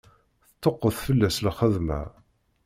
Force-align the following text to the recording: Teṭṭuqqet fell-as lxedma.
Teṭṭuqqet 0.47 0.97
fell-as 1.05 1.37
lxedma. 1.47 2.01